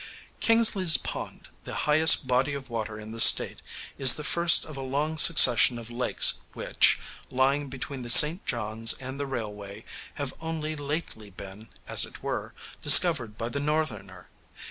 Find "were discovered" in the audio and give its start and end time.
12.23-13.37